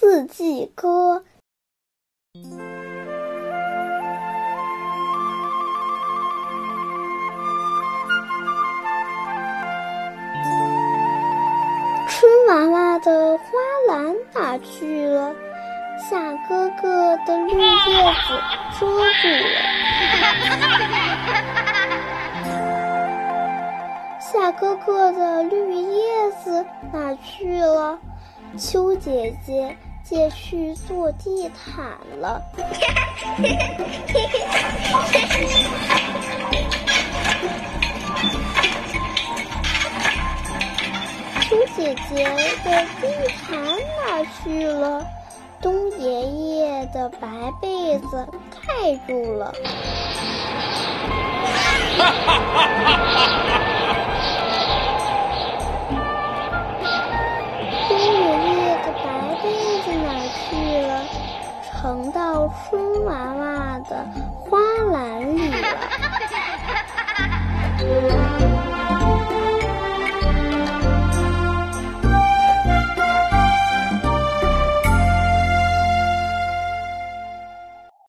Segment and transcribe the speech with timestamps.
[0.00, 1.24] 四季歌。
[12.08, 13.44] 春娃娃的花
[13.88, 15.34] 篮哪去了？
[16.08, 18.40] 夏哥哥的绿叶子
[18.78, 19.50] 遮住了。
[24.20, 27.98] 夏哥哥的绿叶子哪去了？
[28.56, 29.76] 秋姐姐
[30.08, 31.84] 借去做地毯
[32.18, 32.40] 了。
[41.42, 42.24] 秋姐姐
[42.64, 43.60] 的地毯
[44.06, 45.04] 哪去了？
[45.60, 47.28] 冬爷爷的白
[47.60, 48.26] 被子
[48.66, 49.52] 盖住了。
[61.80, 64.27] 疼到春娃娃的。